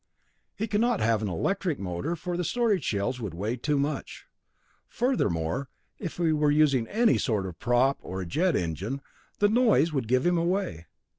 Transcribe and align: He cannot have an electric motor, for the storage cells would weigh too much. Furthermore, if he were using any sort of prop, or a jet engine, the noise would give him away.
He 0.55 0.65
cannot 0.67 0.99
have 0.99 1.21
an 1.21 1.29
electric 1.29 1.77
motor, 1.77 2.15
for 2.15 2.35
the 2.35 2.43
storage 2.43 2.89
cells 2.89 3.19
would 3.19 3.35
weigh 3.35 3.55
too 3.55 3.77
much. 3.77 4.25
Furthermore, 4.87 5.69
if 5.99 6.17
he 6.17 6.33
were 6.33 6.49
using 6.49 6.87
any 6.87 7.19
sort 7.19 7.45
of 7.45 7.59
prop, 7.59 7.99
or 8.01 8.19
a 8.19 8.25
jet 8.25 8.55
engine, 8.55 9.01
the 9.37 9.47
noise 9.47 9.93
would 9.93 10.07
give 10.07 10.25
him 10.25 10.39
away. 10.39 10.87